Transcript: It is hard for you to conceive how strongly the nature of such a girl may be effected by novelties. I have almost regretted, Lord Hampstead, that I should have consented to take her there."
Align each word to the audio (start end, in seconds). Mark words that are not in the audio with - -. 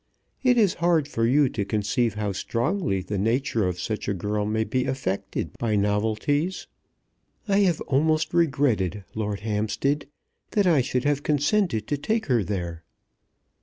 It 0.41 0.57
is 0.57 0.73
hard 0.81 1.07
for 1.07 1.27
you 1.27 1.47
to 1.49 1.63
conceive 1.63 2.15
how 2.15 2.31
strongly 2.31 3.01
the 3.01 3.19
nature 3.19 3.67
of 3.67 3.79
such 3.79 4.07
a 4.07 4.15
girl 4.15 4.47
may 4.47 4.63
be 4.63 4.85
effected 4.85 5.51
by 5.59 5.75
novelties. 5.75 6.65
I 7.47 7.59
have 7.59 7.81
almost 7.81 8.33
regretted, 8.33 9.03
Lord 9.13 9.41
Hampstead, 9.41 10.07
that 10.53 10.65
I 10.65 10.81
should 10.81 11.03
have 11.03 11.21
consented 11.21 11.85
to 11.85 11.97
take 11.99 12.25
her 12.25 12.43
there." 12.43 12.83